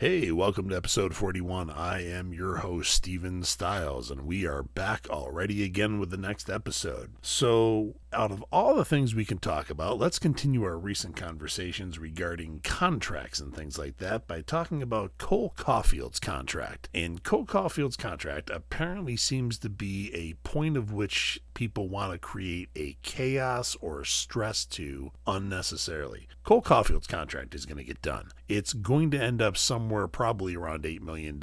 Hey, 0.00 0.32
welcome 0.32 0.70
to 0.70 0.76
episode 0.76 1.14
41. 1.14 1.68
I 1.68 2.02
am 2.06 2.32
your 2.32 2.56
host, 2.56 2.90
Steven 2.90 3.42
Stiles, 3.42 4.10
and 4.10 4.22
we 4.22 4.46
are 4.46 4.62
back 4.62 5.06
already 5.10 5.62
again 5.62 6.00
with 6.00 6.08
the 6.08 6.16
next 6.16 6.48
episode. 6.48 7.16
So, 7.20 7.96
out 8.12 8.30
of 8.30 8.44
all 8.52 8.74
the 8.74 8.84
things 8.84 9.14
we 9.14 9.24
can 9.24 9.38
talk 9.38 9.70
about, 9.70 9.98
let's 9.98 10.18
continue 10.18 10.64
our 10.64 10.78
recent 10.78 11.16
conversations 11.16 11.98
regarding 11.98 12.60
contracts 12.62 13.40
and 13.40 13.54
things 13.54 13.78
like 13.78 13.98
that 13.98 14.26
by 14.26 14.40
talking 14.40 14.82
about 14.82 15.16
Cole 15.18 15.52
Caufield's 15.56 16.20
contract. 16.20 16.88
And 16.94 17.22
Cole 17.22 17.44
Caufield's 17.44 17.96
contract 17.96 18.50
apparently 18.50 19.16
seems 19.16 19.58
to 19.58 19.68
be 19.68 20.10
a 20.14 20.34
point 20.48 20.76
of 20.76 20.92
which 20.92 21.40
people 21.54 21.88
want 21.88 22.12
to 22.12 22.18
create 22.18 22.68
a 22.74 22.96
chaos 23.02 23.76
or 23.80 24.04
stress 24.04 24.64
to 24.64 25.12
unnecessarily. 25.26 26.26
Cole 26.42 26.62
Caufield's 26.62 27.06
contract 27.06 27.54
is 27.54 27.66
going 27.66 27.78
to 27.78 27.84
get 27.84 28.02
done. 28.02 28.30
It's 28.48 28.72
going 28.72 29.10
to 29.12 29.22
end 29.22 29.40
up 29.40 29.56
somewhere 29.56 30.08
probably 30.08 30.56
around 30.56 30.84
$8 30.84 31.00
million. 31.00 31.40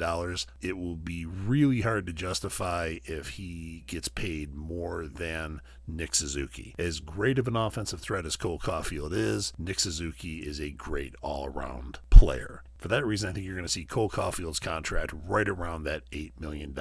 It 0.60 0.76
will 0.76 0.96
be 0.96 1.24
really 1.24 1.80
hard 1.82 2.06
to 2.06 2.12
justify 2.12 2.96
if 3.04 3.30
he 3.30 3.84
gets 3.86 4.08
paid 4.08 4.54
more 4.54 5.06
than 5.06 5.60
Nick 5.86 6.14
Suzuki. 6.14 6.57
As 6.78 7.00
great 7.00 7.38
of 7.38 7.48
an 7.48 7.56
offensive 7.56 8.00
threat 8.00 8.26
as 8.26 8.36
Cole 8.36 8.58
Caufield 8.58 9.12
is, 9.12 9.52
Nick 9.58 9.80
Suzuki 9.80 10.38
is 10.38 10.60
a 10.60 10.70
great 10.70 11.14
all 11.22 11.46
around 11.46 11.98
player. 12.10 12.62
For 12.78 12.88
that 12.88 13.06
reason, 13.06 13.28
I 13.28 13.32
think 13.32 13.44
you're 13.44 13.54
going 13.54 13.64
to 13.64 13.72
see 13.72 13.84
Cole 13.84 14.08
Caufield's 14.08 14.60
contract 14.60 15.12
right 15.26 15.48
around 15.48 15.84
that 15.84 16.08
$8 16.10 16.32
million 16.38 16.76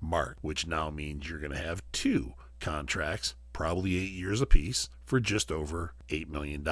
mark, 0.00 0.36
which 0.40 0.66
now 0.66 0.90
means 0.90 1.28
you're 1.28 1.38
going 1.38 1.52
to 1.52 1.58
have 1.58 1.82
two 1.92 2.34
contracts, 2.60 3.34
probably 3.58 3.96
eight 3.98 4.12
years 4.12 4.40
apiece, 4.40 4.88
for 5.04 5.18
just 5.18 5.50
over 5.50 5.92
$8 6.10 6.28
million. 6.28 6.64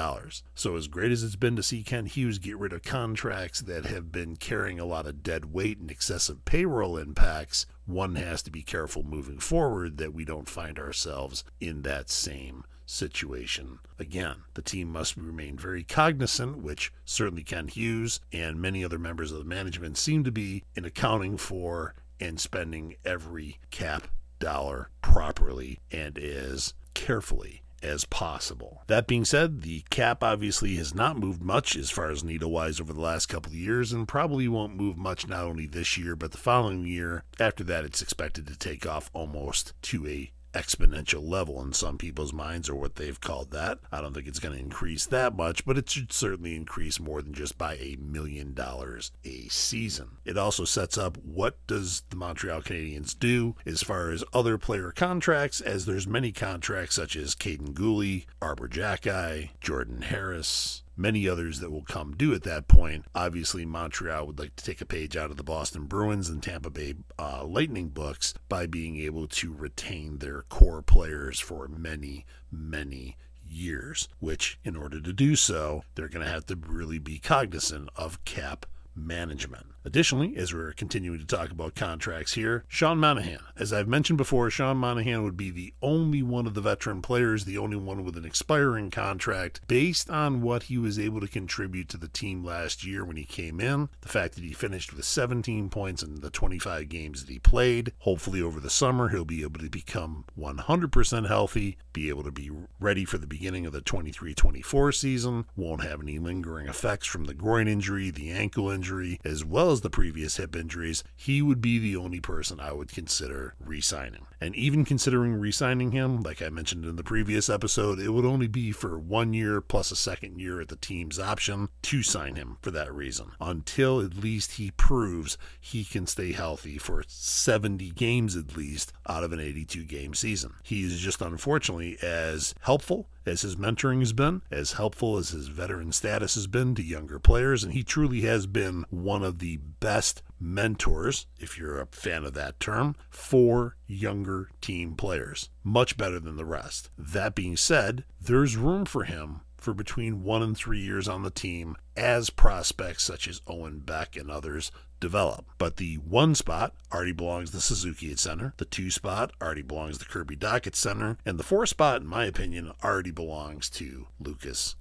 So, 0.55 0.77
as 0.77 0.87
great 0.87 1.11
as 1.11 1.21
it's 1.21 1.35
been 1.35 1.57
to 1.57 1.61
see 1.63 1.83
Kent 1.83 2.13
Hughes 2.13 2.39
get 2.39 2.57
rid 2.57 2.71
of 2.71 2.81
contracts 2.81 3.59
that 3.59 3.87
have 3.87 4.09
been 4.09 4.37
carrying 4.37 4.79
a 4.79 4.85
lot 4.85 5.05
of 5.05 5.21
dead 5.21 5.51
weight 5.51 5.79
and 5.79 5.91
excessive 5.91 6.45
payroll 6.45 6.95
impacts, 6.95 7.65
one 7.85 8.15
has 8.15 8.41
to 8.43 8.51
be 8.51 8.63
careful 8.63 9.03
moving 9.03 9.37
forward 9.37 9.97
that 9.97 10.13
we 10.13 10.23
don't 10.23 10.47
find 10.47 10.79
ourselves 10.79 11.43
in 11.59 11.81
that 11.81 12.09
same 12.09 12.63
situation. 12.85 13.79
Again, 13.99 14.43
the 14.53 14.61
team 14.61 14.87
must 14.87 15.17
remain 15.17 15.57
very 15.57 15.83
cognizant, 15.83 16.59
which 16.59 16.93
certainly 17.03 17.43
Kent 17.43 17.71
Hughes 17.71 18.21
and 18.31 18.61
many 18.61 18.85
other 18.85 18.97
members 18.97 19.33
of 19.33 19.39
the 19.39 19.43
management 19.43 19.97
seem 19.97 20.23
to 20.23 20.31
be 20.31 20.63
in 20.73 20.85
accounting 20.85 21.35
for 21.35 21.95
and 22.17 22.39
spending 22.39 22.95
every 23.03 23.59
cap 23.71 24.07
dollar 24.39 24.89
properly 25.01 25.79
and 25.91 26.17
as 26.17 26.73
carefully 26.93 27.63
as 27.83 28.05
possible. 28.05 28.81
That 28.87 29.07
being 29.07 29.25
said, 29.25 29.61
the 29.61 29.83
cap 29.89 30.23
obviously 30.23 30.75
has 30.75 30.95
not 30.95 31.17
moved 31.17 31.41
much 31.41 31.75
as 31.75 31.91
far 31.91 32.09
as 32.09 32.23
needle 32.23 32.51
wise 32.51 32.79
over 32.79 32.93
the 32.93 33.01
last 33.01 33.27
couple 33.27 33.51
of 33.51 33.57
years 33.57 33.93
and 33.93 34.07
probably 34.07 34.47
won't 34.47 34.75
move 34.75 34.97
much 34.97 35.27
not 35.27 35.43
only 35.43 35.67
this 35.67 35.97
year 35.97 36.15
but 36.15 36.31
the 36.31 36.37
following 36.37 36.85
year. 36.85 37.23
After 37.39 37.63
that, 37.65 37.85
it's 37.85 38.01
expected 38.01 38.47
to 38.47 38.57
take 38.57 38.85
off 38.87 39.09
almost 39.13 39.73
to 39.83 40.07
a 40.07 40.31
exponential 40.57 41.27
level 41.27 41.61
in 41.61 41.73
some 41.73 41.97
people's 41.97 42.33
minds, 42.33 42.69
or 42.69 42.75
what 42.75 42.95
they've 42.95 43.19
called 43.19 43.51
that. 43.51 43.79
I 43.91 44.01
don't 44.01 44.13
think 44.13 44.27
it's 44.27 44.39
going 44.39 44.55
to 44.55 44.61
increase 44.61 45.05
that 45.07 45.35
much, 45.35 45.65
but 45.65 45.77
it 45.77 45.89
should 45.89 46.11
certainly 46.11 46.55
increase 46.55 46.99
more 46.99 47.21
than 47.21 47.33
just 47.33 47.57
by 47.57 47.75
a 47.75 47.97
million 47.99 48.53
dollars 48.53 49.11
a 49.23 49.47
season. 49.49 50.17
It 50.25 50.37
also 50.37 50.65
sets 50.65 50.97
up 50.97 51.17
what 51.17 51.55
does 51.67 52.03
the 52.09 52.15
Montreal 52.15 52.61
Canadiens 52.61 53.17
do 53.17 53.55
as 53.65 53.83
far 53.83 54.09
as 54.09 54.23
other 54.33 54.57
player 54.57 54.91
contracts, 54.91 55.61
as 55.61 55.85
there's 55.85 56.07
many 56.07 56.31
contracts 56.31 56.95
such 56.95 57.15
as 57.15 57.35
Kaiden 57.35 57.73
Guhle, 57.73 58.25
Arber 58.41 58.67
Xhekaj, 58.67 59.49
Jordan 59.61 60.01
Harris, 60.01 60.83
many 60.97 61.29
others 61.29 61.59
that 61.59 61.71
will 61.71 61.83
come 61.83 62.15
due 62.15 62.33
at 62.33 62.43
that 62.43 62.67
point. 62.67 63.05
Obviously, 63.13 63.65
Montreal 63.65 64.27
would 64.27 64.39
like 64.39 64.55
to 64.55 64.65
take 64.65 64.81
a 64.81 64.85
page 64.85 65.15
out 65.15 65.29
of 65.31 65.37
the 65.37 65.43
Boston 65.43 65.85
Bruins 65.85 66.29
and 66.29 66.41
Tampa 66.41 66.69
Bay 66.69 66.95
uh, 67.19 67.45
Lightning 67.45 67.89
books 67.89 68.33
by 68.49 68.65
being 68.65 68.97
able 68.97 69.27
to 69.27 69.53
retain 69.53 70.17
their 70.17 70.41
core 70.43 70.81
players 70.81 71.39
for 71.39 71.67
many, 71.67 72.25
many 72.51 73.15
years, 73.47 74.09
which, 74.19 74.59
in 74.63 74.75
order 74.75 74.99
to 74.99 75.13
do 75.13 75.35
so, 75.35 75.83
they're 75.95 76.09
going 76.09 76.25
to 76.25 76.31
have 76.31 76.45
to 76.47 76.55
really 76.67 76.99
be 76.99 77.19
cognizant 77.19 77.89
of 77.95 78.23
cap 78.25 78.65
management. 78.97 79.67
Additionally, 79.87 80.35
as 80.35 80.53
we're 80.53 80.73
continuing 80.73 81.17
to 81.17 81.25
talk 81.25 81.49
about 81.49 81.73
contracts 81.73 82.33
here, 82.33 82.65
Sean 82.67 82.97
Monahan. 82.97 83.39
As 83.57 83.71
I've 83.71 83.87
mentioned 83.87 84.17
before, 84.17 84.49
Sean 84.49 84.75
Monahan 84.75 85.23
would 85.23 85.37
be 85.37 85.49
the 85.49 85.73
only 85.81 86.21
one 86.21 86.45
of 86.45 86.55
the 86.55 86.61
veteran 86.61 87.01
players, 87.01 87.45
the 87.45 87.57
only 87.57 87.77
one 87.77 88.03
with 88.03 88.17
an 88.17 88.25
expiring 88.25 88.91
contract, 88.91 89.61
based 89.67 90.09
on 90.09 90.41
what 90.41 90.63
he 90.63 90.77
was 90.77 90.99
able 90.99 91.21
to 91.21 91.27
contribute 91.27 91.87
to 91.87 91.97
the 91.97 92.09
team 92.09 92.43
last 92.43 92.85
year 92.85 93.05
when 93.05 93.15
he 93.15 93.23
came 93.23 93.61
in. 93.61 93.87
The 94.01 94.09
fact 94.09 94.35
that 94.35 94.43
he 94.43 94.51
finished 94.51 94.93
with 94.93 95.05
17 95.05 95.69
points 95.69 96.03
in 96.03 96.19
the 96.19 96.29
25 96.29 96.89
games 96.89 97.23
that 97.23 97.31
he 97.31 97.39
played. 97.39 97.93
Hopefully, 97.99 98.41
over 98.41 98.59
the 98.59 98.69
summer, 98.69 99.07
he'll 99.07 99.23
be 99.23 99.43
able 99.43 99.61
to 99.61 99.69
become 99.69 100.25
100% 100.37 101.27
healthy, 101.29 101.77
be 101.93 102.09
able 102.09 102.23
to 102.23 102.31
be 102.31 102.51
ready 102.81 103.05
for 103.05 103.17
the 103.17 103.25
beginning 103.25 103.65
of 103.65 103.71
the 103.71 103.79
23 103.79 104.33
24 104.33 104.91
season, 104.91 105.45
won't 105.55 105.83
have 105.83 106.01
any 106.01 106.19
lingering 106.19 106.67
effects 106.67 107.07
from 107.07 107.23
the 107.23 107.33
groin 107.33 107.69
injury, 107.69 108.11
the 108.11 108.31
ankle 108.31 108.69
injury, 108.69 108.86
as 109.23 109.43
well 109.43 109.71
as 109.71 109.81
the 109.81 109.89
previous 109.89 110.37
hip 110.37 110.55
injuries, 110.55 111.03
he 111.15 111.41
would 111.41 111.61
be 111.61 111.79
the 111.79 111.95
only 111.95 112.19
person 112.19 112.59
I 112.59 112.71
would 112.71 112.91
consider 112.91 113.55
re 113.59 113.81
signing. 113.81 114.25
And 114.39 114.55
even 114.55 114.85
considering 114.85 115.33
re 115.33 115.51
signing 115.51 115.91
him, 115.91 116.21
like 116.21 116.41
I 116.41 116.49
mentioned 116.49 116.85
in 116.85 116.95
the 116.95 117.03
previous 117.03 117.49
episode, 117.49 117.99
it 117.99 118.09
would 118.09 118.25
only 118.25 118.47
be 118.47 118.71
for 118.71 118.97
one 118.97 119.33
year 119.33 119.61
plus 119.61 119.91
a 119.91 119.95
second 119.95 120.39
year 120.39 120.61
at 120.61 120.69
the 120.69 120.75
team's 120.75 121.19
option 121.19 121.69
to 121.83 122.03
sign 122.03 122.35
him 122.35 122.57
for 122.61 122.71
that 122.71 122.93
reason, 122.93 123.31
until 123.41 123.99
at 124.01 124.15
least 124.15 124.53
he 124.53 124.71
proves 124.71 125.37
he 125.59 125.83
can 125.83 126.07
stay 126.07 126.31
healthy 126.31 126.77
for 126.77 127.03
70 127.07 127.91
games 127.91 128.35
at 128.35 128.55
least 128.55 128.93
out 129.07 129.23
of 129.23 129.33
an 129.33 129.39
82 129.39 129.83
game 129.83 130.13
season. 130.13 130.53
He 130.63 130.83
is 130.85 130.99
just 130.99 131.21
unfortunately 131.21 131.97
as 132.01 132.53
helpful 132.61 133.09
as 133.27 133.41
his 133.41 133.55
mentoring 133.55 133.99
has 133.99 134.13
been, 134.13 134.41
as 134.51 134.73
helpful 134.73 135.17
as 135.17 135.29
his 135.29 135.47
veteran 135.47 135.91
status 135.91 136.35
has 136.35 136.47
been 136.47 136.75
to 136.75 136.83
younger 136.83 137.19
players, 137.19 137.63
and 137.63 137.73
he 137.73 137.83
truly 137.83 138.21
has 138.21 138.47
been 138.47 138.85
one 138.89 139.23
of 139.23 139.39
the 139.39 139.57
best 139.57 140.21
mentors, 140.39 141.25
if 141.39 141.57
you're 141.57 141.81
a 141.81 141.87
fan 141.87 142.23
of 142.23 142.33
that 142.33 142.59
term, 142.59 142.95
for 143.09 143.75
younger 143.87 144.49
team 144.61 144.95
players. 144.95 145.49
Much 145.63 145.97
better 145.97 146.19
than 146.19 146.35
the 146.37 146.45
rest. 146.45 146.89
That 146.97 147.35
being 147.35 147.57
said, 147.57 148.03
there's 148.21 148.55
room 148.55 148.85
for 148.85 149.03
him 149.03 149.41
for 149.57 149.73
between 149.73 150.23
one 150.23 150.41
and 150.41 150.55
three 150.55 150.79
years 150.79 151.07
on 151.07 151.23
the 151.23 151.29
team 151.29 151.75
as 151.95 152.29
prospects 152.29 153.03
such 153.03 153.27
as 153.27 153.41
Owen 153.47 153.79
Beck 153.79 154.15
and 154.15 154.29
others 154.29 154.71
develop. 154.99 155.45
But 155.57 155.77
the 155.77 155.95
one 155.95 156.35
spot 156.35 156.73
already 156.93 157.11
belongs 157.11 157.51
to 157.51 157.61
Suzuki 157.61 158.11
at 158.11 158.19
center. 158.19 158.53
The 158.57 158.65
two 158.65 158.89
spot 158.91 159.31
already 159.41 159.61
belongs 159.61 159.97
to 159.97 160.05
Kirby 160.05 160.37
Dach 160.37 160.67
at 160.67 160.75
center. 160.75 161.17
And 161.25 161.39
the 161.39 161.43
four 161.43 161.65
spot, 161.65 162.01
in 162.01 162.07
my 162.07 162.25
opinion, 162.25 162.71
already 162.83 163.11
belongs 163.11 163.69
to 163.71 164.07
Lucas 164.19 164.75